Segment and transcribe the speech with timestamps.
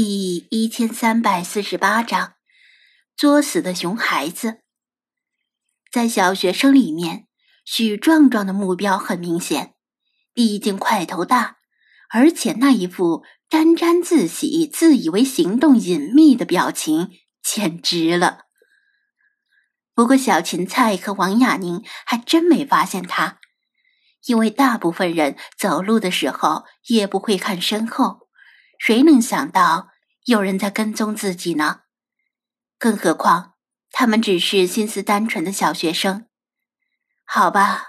[0.00, 2.34] 第一千三百四十八章，
[3.16, 4.60] 作死的熊孩子。
[5.90, 7.26] 在小学生里面，
[7.64, 9.74] 许壮壮的目标很明显，
[10.32, 11.56] 毕竟块头大，
[12.10, 17.10] 而且那一副沾沾自喜、自以为行动隐秘的表情，
[17.42, 18.42] 简直了。
[19.96, 23.40] 不过，小芹菜和王亚宁还真没发现他，
[24.26, 28.27] 因为大部分人走路的时候也不会看身后。
[28.78, 29.88] 谁能想到
[30.24, 31.80] 有人在跟踪自己呢？
[32.78, 33.54] 更何况
[33.90, 36.26] 他们只是心思单纯的小学生。
[37.24, 37.88] 好吧，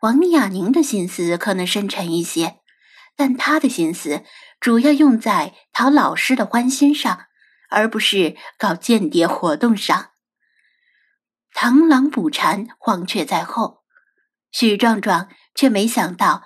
[0.00, 2.60] 王亚宁的心思可能深沉一些，
[3.16, 4.24] 但他的心思
[4.60, 7.26] 主要用在讨老师的欢心上，
[7.68, 10.12] 而不是搞间谍活动上。
[11.52, 13.82] 螳螂捕蝉，黄雀在后。
[14.52, 16.44] 许壮壮却没想到，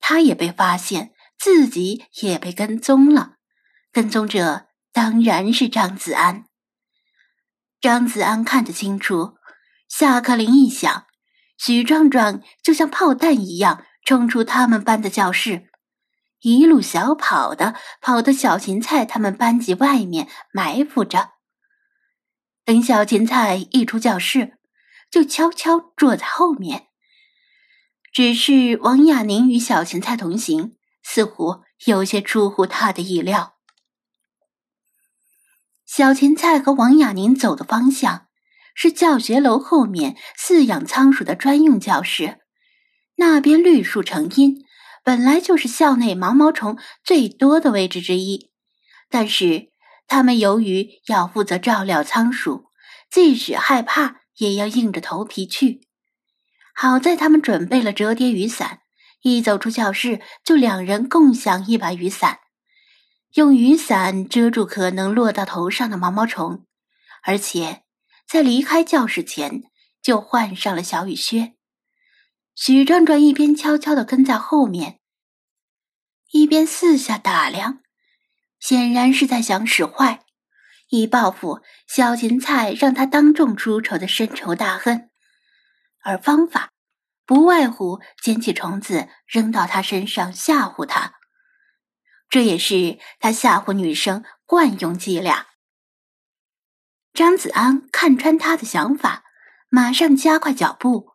[0.00, 1.12] 他也被发现。
[1.38, 3.36] 自己也被跟踪了，
[3.92, 6.44] 跟踪者当然是张子安。
[7.80, 9.36] 张子安看得清楚，
[9.88, 11.06] 下课铃一响，
[11.58, 15.68] 许壮壮就像炮弹一样冲出他们班的教室，
[16.40, 21.32] 一路小跑的跑到小芹菜他们班级外面埋伏着。
[22.64, 24.58] 等小芹菜一出教室，
[25.10, 26.88] 就悄悄坐在后面。
[28.12, 30.75] 只是王亚宁与小芹菜同行。
[31.08, 33.54] 似乎有些出乎他的意料。
[35.86, 38.26] 小芹菜和王亚宁走的方向
[38.74, 42.40] 是教学楼后面饲养仓鼠的专用教室，
[43.14, 44.64] 那边绿树成荫，
[45.04, 48.50] 本来就是校内毛毛虫最多的位置之一。
[49.08, 49.70] 但是
[50.08, 52.66] 他们由于要负责照料仓鼠，
[53.08, 55.86] 即使害怕也要硬着头皮去。
[56.74, 58.80] 好在他们准备了折叠雨伞。
[59.28, 62.38] 一走出教室，就两人共享一把雨伞，
[63.34, 66.64] 用雨伞遮住可能落到头上的毛毛虫，
[67.24, 67.82] 而且
[68.28, 69.64] 在离开教室前
[70.00, 71.54] 就换上了小雨靴。
[72.54, 75.00] 许壮壮一边悄悄地跟在后面，
[76.30, 77.80] 一边四下打量，
[78.60, 80.24] 显然是在想使坏，
[80.90, 85.10] 以报复小芹菜让他当众出丑的深仇大恨，
[86.04, 86.70] 而方法。
[87.26, 91.14] 不外乎捡起虫子扔到他身上吓唬他，
[92.30, 95.48] 这也是他吓唬女生惯用伎俩。
[97.12, 99.24] 张子安看穿他的想法，
[99.68, 101.08] 马上加快脚步，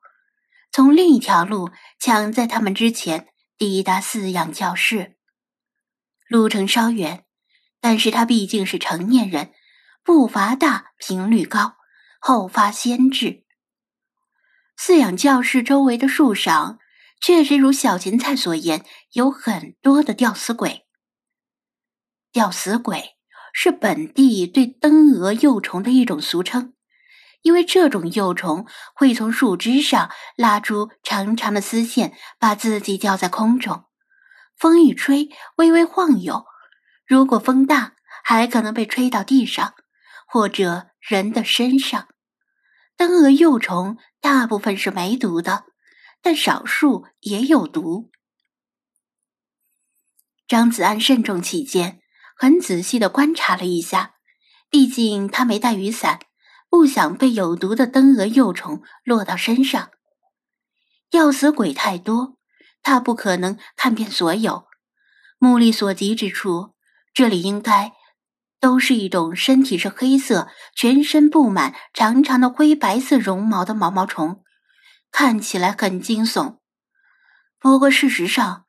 [0.72, 5.18] 从另一条路抢在他们之前抵达饲养教室。
[6.28, 7.26] 路程稍远，
[7.80, 9.54] 但是他毕竟是成年人，
[10.04, 11.76] 步伐大，频率高，
[12.20, 13.41] 后发先至。
[14.84, 16.80] 饲养教室周围的树上，
[17.22, 20.88] 确实如小芹菜所言，有很多的吊死鬼。
[22.32, 23.16] 吊死鬼
[23.54, 26.74] 是本地对灯蛾幼虫的一种俗称，
[27.44, 28.66] 因为这种幼虫
[28.96, 33.86] 会从树枝上拉出长长的丝线，把自己吊在空中，
[34.58, 36.44] 风一吹，微微晃悠。
[37.06, 37.94] 如果风大，
[38.24, 39.76] 还可能被吹到地上，
[40.26, 42.08] 或者人的身上。
[43.02, 45.66] 灯蛾幼虫大部分是没毒的，
[46.22, 48.12] 但少数也有毒。
[50.48, 52.00] 张子安慎重起见，
[52.38, 54.14] 很仔细的观察了一下，
[54.70, 56.20] 毕竟他没带雨伞，
[56.70, 59.90] 不想被有毒的灯蛾幼虫落到身上。
[61.10, 62.38] 要死鬼太多，
[62.84, 64.68] 他不可能看遍所有。
[65.40, 66.76] 目力所及之处，
[67.16, 67.94] 这里应该。
[68.62, 74.44] 都是一种身体是黑色、全身布满长长的灰白色绒毛的毛毛虫，
[75.12, 76.60] 看起来很惊悚。
[77.60, 78.66] 不过事实上，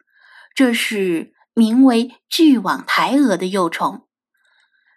[0.55, 4.09] 这是名为巨网台蛾的幼虫，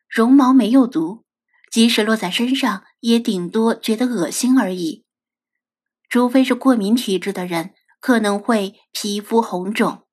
[0.08, 1.26] 绒毛没有毒，
[1.70, 5.04] 即使落在身上，也顶多觉得恶心而已。
[6.08, 10.08] 除非是过敏体质的人，可能会皮肤红肿。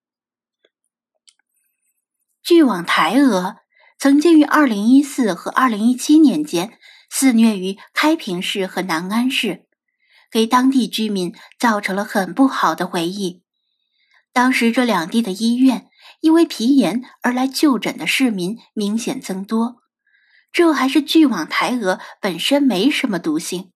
[2.42, 3.61] 巨网台蛾。
[4.02, 6.76] 曾经于二零一四和二零一七年间
[7.08, 9.66] 肆虐于开平市和南安市，
[10.28, 13.44] 给当地居民造成了很不好的回忆。
[14.32, 15.86] 当时这两地的医院
[16.20, 19.76] 因为皮炎而来就诊的市民明显增多。
[20.50, 23.70] 这还是巨网台蛾本身没什么毒性，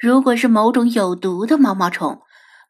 [0.00, 2.20] 如果是某种有毒的毛毛虫，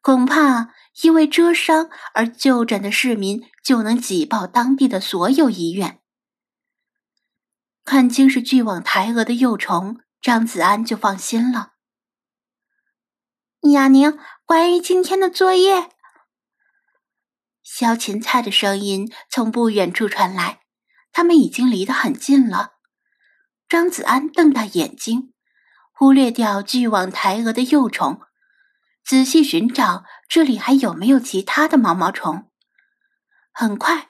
[0.01, 0.69] 恐怕
[1.03, 5.99] 因为蛰伤而就诊的市民就能挤爆当地的所有医院。
[7.83, 11.73] 看清是巨网台蛾的幼虫，张子安就放心了。
[13.71, 15.89] 亚宁，关于今天的作业，
[17.63, 20.61] 小芹菜的声音从不远处传来，
[21.11, 22.73] 他们已经离得很近了。
[23.67, 25.33] 张子安瞪大眼睛，
[25.91, 28.21] 忽略掉巨网台蛾的幼虫，
[29.03, 32.49] 仔细寻找这里还有没有其他的毛毛虫。
[33.51, 34.09] 很快，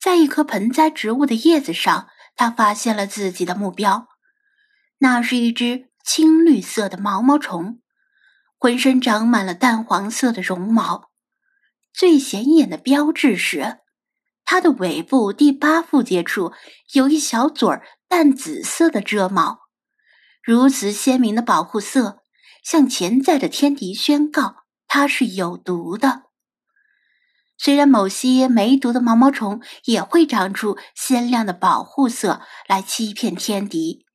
[0.00, 2.08] 在一棵盆栽植物的叶子上，
[2.38, 4.06] 他发现了自己的目标。
[4.98, 7.80] 那是一只青绿色的毛毛虫，
[8.56, 11.10] 浑身长满了淡黄色的绒毛。
[11.92, 13.80] 最显眼的标志是，
[14.44, 16.52] 它的尾部第八腹节处
[16.94, 19.58] 有一小撮儿淡紫色的蛰毛。
[20.42, 22.22] 如此鲜明的保护色，
[22.62, 26.27] 向潜在的天敌宣告它是有毒的。
[27.58, 34.06] 虽然某些没毒的毛毛虫也会长出鲜亮的保护色来欺骗天敌。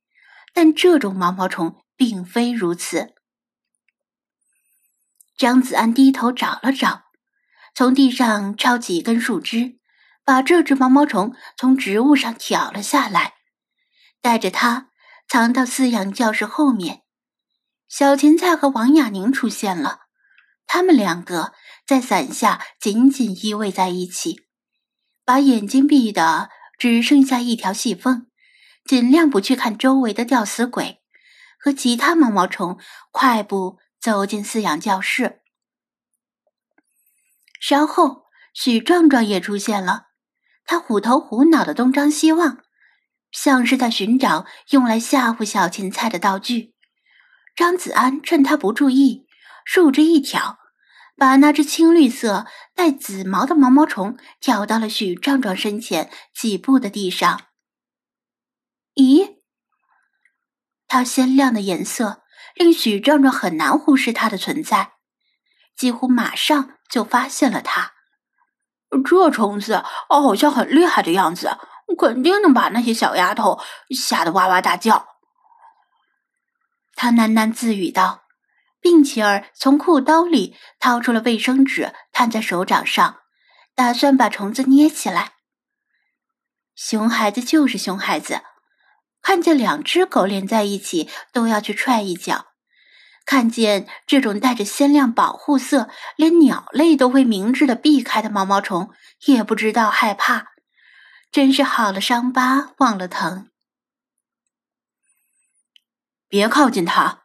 [0.54, 3.14] 但这种毛毛虫并非如此。
[5.36, 7.02] 张子安低头找了找，
[7.74, 9.80] 从地上抄起一根树枝，
[10.24, 13.34] 把这只毛毛虫从植物上挑了下来，
[14.22, 14.90] 带着它
[15.28, 17.02] 藏到饲养教室后面。
[17.88, 20.02] 小芹菜和王亚宁出现了，
[20.66, 21.52] 他们两个
[21.86, 24.46] 在伞下紧紧依偎在一起，
[25.24, 28.26] 把眼睛闭得只剩下一条细缝。
[28.84, 31.00] 尽量不去看周围的吊死鬼
[31.58, 32.78] 和其他毛毛虫，
[33.10, 35.40] 快步走进饲养教室。
[37.58, 40.08] 稍后，许壮壮也出现了，
[40.66, 42.58] 他虎头虎脑的东张西望，
[43.32, 46.74] 像是在寻找用来吓唬小芹菜的道具。
[47.56, 49.26] 张子安趁他不注意，
[49.64, 50.58] 竖着一挑，
[51.16, 57.42] 把那只青绿色带紫毛的毛毛虫挑到了许壮壮身前几步的地上。
[58.94, 59.38] 咦，
[60.86, 62.22] 它鲜亮的颜色
[62.54, 64.92] 令许壮壮很难忽视它的存在，
[65.76, 67.92] 几乎马上就发现了它。
[69.04, 71.58] 这虫子好像很厉害的样子，
[71.98, 73.60] 肯定能把那些小丫头
[73.90, 75.08] 吓得哇哇大叫。
[76.94, 78.23] 他喃喃自语道，
[78.84, 83.20] 并且从裤兜里掏出了卫生纸，摊在手掌上，
[83.74, 85.32] 打算把虫子捏起来。
[86.74, 88.42] 熊孩子就是熊孩子。
[89.22, 92.48] 看见两只狗连在一起，都要去踹一脚；
[93.24, 98.90] 看见这种带着鲜亮保护色，连鸟类都会明智的避开的毛毛虫，
[99.24, 100.48] 也不知道害怕。
[101.32, 103.48] 真是好了伤疤忘了疼。
[106.28, 107.23] 别靠近它！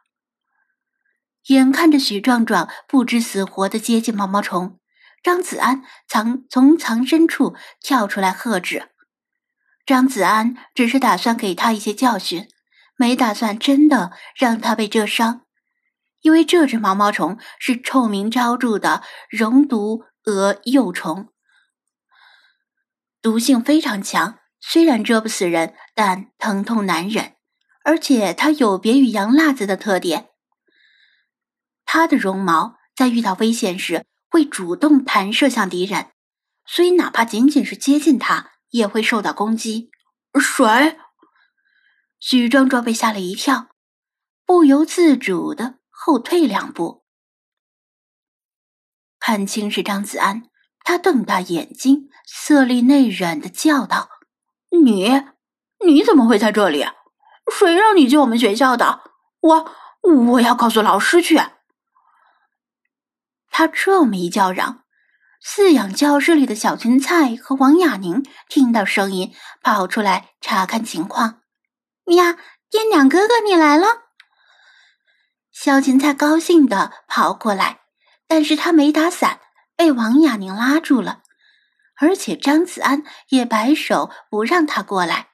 [1.46, 4.78] 眼看着许壮壮不知死活的接近毛毛虫，
[5.22, 8.88] 张子安藏从藏身处跳出来喝止。
[9.86, 12.48] 张子安只是打算给他一些教训，
[12.96, 15.42] 没打算真的让他被蛰伤，
[16.20, 21.28] 因为这只毛毛虫是臭名昭著的蝾毒蛾幼虫，
[23.20, 24.38] 毒性非常强。
[24.62, 27.32] 虽然蛰不死人，但疼痛难忍，
[27.82, 30.29] 而且它有别于洋辣子的特点，
[31.92, 36.12] 它的绒毛在遇到危险时会主动弹射向敌人，
[36.64, 38.52] 所以哪怕仅仅是接近它。
[38.70, 39.90] 也会受到攻击。
[40.40, 40.96] 谁？
[42.20, 43.66] 许壮壮被吓了一跳，
[44.46, 47.04] 不由自主的后退两步。
[49.18, 50.44] 看清是张子安，
[50.84, 54.08] 他瞪大眼睛，色厉内荏的叫道
[54.70, 55.10] ：“你，
[55.84, 56.86] 你怎么会在这里？
[57.52, 59.00] 谁让你进我们学校的？
[59.40, 59.72] 我，
[60.30, 61.40] 我要告诉老师去！”
[63.60, 64.84] 他这么一叫嚷。
[65.44, 71.42] 饲养教室里的小芹菜和王雅宁听到声音，跑出来查看情况。
[72.06, 72.38] 呀，
[72.70, 73.86] 爹娘哥哥，你来了！
[75.52, 77.80] 小芹菜高兴的跑过来，
[78.26, 79.40] 但是他没打伞，
[79.76, 81.20] 被王雅宁拉住了，
[81.96, 85.28] 而且张子安也摆手不让他过来。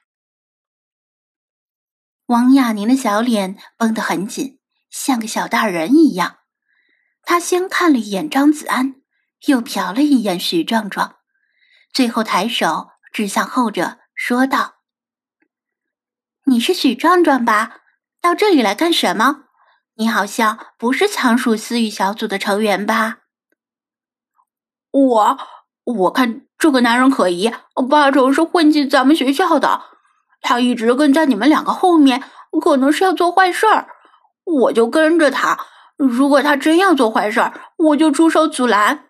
[2.25, 6.39] 王雅宁的小脸绷得很紧，像个小大人一样。
[7.29, 8.95] 他先看了一眼张子安。
[9.47, 11.17] 又瞟了一眼许壮壮，
[11.93, 14.77] 最后抬手指向后者，说道
[16.45, 17.81] ：“你是许壮壮吧？
[18.19, 19.43] 到这里来干什么？
[19.95, 23.17] 你好像不是仓鼠私语小组的成员吧？”
[24.89, 25.37] 我
[25.83, 27.53] 我看这个男人可疑，
[27.89, 29.83] 八成是混进咱们学校的。
[30.41, 32.23] 他一直跟在你们两个后面，
[32.61, 33.89] 可能是要做坏事儿。
[34.45, 35.67] 我就跟着他，
[35.97, 39.09] 如果他真要做坏事儿，我就出手阻拦。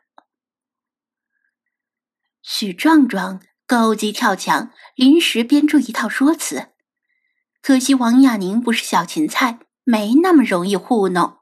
[2.41, 6.69] 许壮壮高级跳墙，临时编出一套说辞。
[7.61, 11.36] 可惜王亚宁不是小芹菜，没那么容易糊弄。